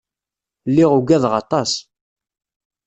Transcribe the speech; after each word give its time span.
Lliɣ 0.69 0.91
uggadeɣ 0.97 1.33
aṭas. 1.41 1.71